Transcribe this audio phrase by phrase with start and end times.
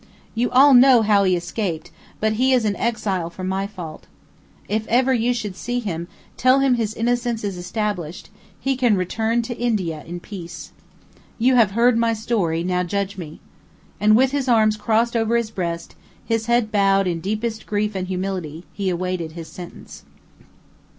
[0.33, 4.07] You all know how he escaped, but he is an exile for my fault.
[4.67, 9.43] If ever you should see him, tell him his innocence is established; he can return
[9.43, 10.71] to India in peace.
[11.37, 13.41] You have heard my story, now judge me;"
[13.99, 15.93] and with arms crossed over his breast,
[16.25, 20.01] his head bowed in deepest grief and humility, he waited his sentence.